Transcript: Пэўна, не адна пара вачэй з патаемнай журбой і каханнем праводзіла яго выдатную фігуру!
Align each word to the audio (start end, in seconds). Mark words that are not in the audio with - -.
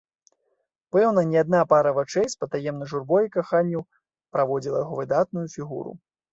Пэўна, 0.95 1.21
не 1.33 1.37
адна 1.43 1.59
пара 1.73 1.91
вачэй 1.99 2.25
з 2.33 2.39
патаемнай 2.45 2.91
журбой 2.95 3.23
і 3.29 3.31
каханнем 3.37 3.87
праводзіла 4.33 4.83
яго 4.85 4.93
выдатную 5.05 5.47
фігуру! 5.57 5.91